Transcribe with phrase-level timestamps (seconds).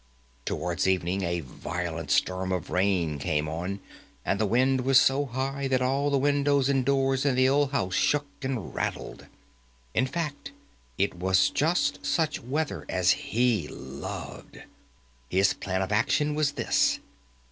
[0.45, 3.79] Towards evening a violent storm of rain came on,
[4.25, 7.69] and the wind was so high that all the windows and doors in the old
[7.71, 9.27] house shook and rattled.
[9.93, 10.53] In fact,
[10.97, 14.63] it was just such weather as he loved.
[15.29, 16.97] His plan of action was this.